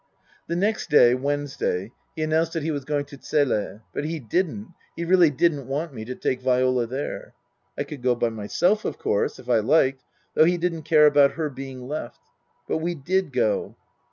[0.47, 4.73] The next day (Wednesday) he announced that he was going to Zele; but he didn't,
[4.95, 7.35] he really didn't want me to take Viola there.
[7.77, 10.03] I could go by myself, of course, if I liked,
[10.33, 12.19] though he didn't care about her being left.
[12.67, 13.75] But we did go.